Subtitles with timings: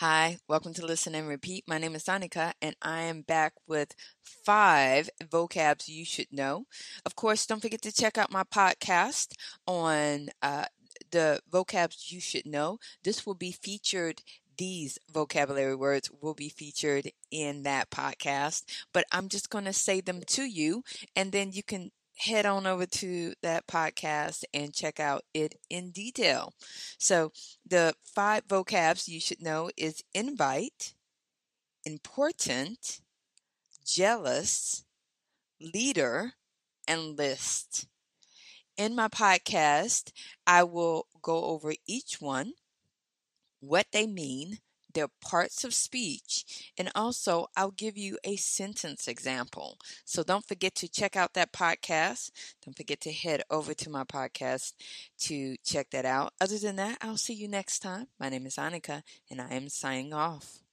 [0.00, 1.64] Hi, welcome to Listen and Repeat.
[1.66, 6.66] My name is Annika, and I am back with five vocabs you should know.
[7.06, 9.28] Of course, don't forget to check out my podcast
[9.66, 10.66] on uh,
[11.12, 12.78] the vocabs you should know.
[13.04, 14.20] This will be featured
[14.58, 20.02] these vocabulary words will be featured in that podcast, but I'm just going to say
[20.02, 20.82] them to you
[21.14, 25.90] and then you can head on over to that podcast and check out it in
[25.90, 26.52] detail.
[26.98, 27.32] So,
[27.66, 30.94] the five vocabs you should know is invite,
[31.84, 33.00] important,
[33.84, 34.84] jealous,
[35.60, 36.32] leader,
[36.88, 37.86] and list.
[38.76, 40.12] In my podcast,
[40.46, 42.52] I will go over each one,
[43.60, 44.58] what they mean,
[44.96, 49.78] their parts of speech, and also I'll give you a sentence example.
[50.06, 52.30] So don't forget to check out that podcast.
[52.64, 54.72] Don't forget to head over to my podcast
[55.20, 56.32] to check that out.
[56.40, 58.06] Other than that, I'll see you next time.
[58.18, 60.65] My name is Annika, and I am signing off.